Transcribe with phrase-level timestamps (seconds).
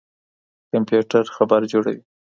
[0.71, 1.99] کمپيوټر خبر جوړوي.